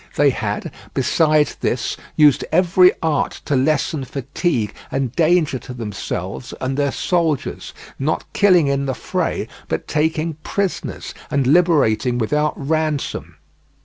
They 0.15 0.31
had, 0.31 0.71
besides 0.95 1.53
this, 1.61 1.95
used 2.15 2.43
every 2.51 2.91
art 3.03 3.39
to 3.45 3.55
lessen 3.55 4.03
fatigue 4.03 4.73
and 4.89 5.15
danger 5.15 5.59
to 5.59 5.75
themselves 5.75 6.55
and 6.59 6.75
their 6.75 6.91
soldiers, 6.91 7.71
not 7.99 8.23
killing 8.33 8.65
in 8.65 8.87
the 8.87 8.95
fray, 8.95 9.47
but 9.69 9.87
taking 9.87 10.37
prisoners 10.41 11.13
and 11.29 11.45
liberating 11.45 12.17
without 12.17 12.53
ransom. 12.57 13.35